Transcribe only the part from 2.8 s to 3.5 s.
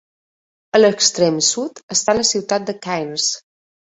Cairns.